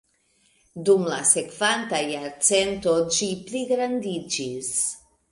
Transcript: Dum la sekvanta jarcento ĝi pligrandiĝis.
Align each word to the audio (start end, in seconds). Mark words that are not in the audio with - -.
Dum 0.87 1.03
la 1.09 1.17
sekvanta 1.31 1.99
jarcento 2.11 2.93
ĝi 3.17 3.27
pligrandiĝis. 3.51 4.71